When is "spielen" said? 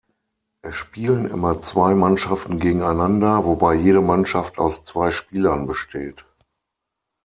0.77-1.27